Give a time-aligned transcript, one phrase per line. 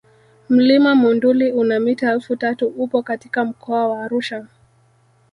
[0.49, 4.47] Mlima Monduli una mita elfu tatu upo katika mkoa wa Arusha